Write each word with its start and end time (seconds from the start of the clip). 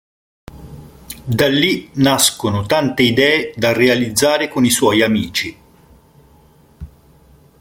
Da 1.39 1.47
lì 1.47 1.91
nascono 1.97 2.65
tante 2.65 3.03
idee 3.03 3.53
da 3.55 3.71
realizzare 3.71 4.47
con 4.47 4.65
i 4.65 4.71
suoi 4.71 5.03
amici. 5.03 5.55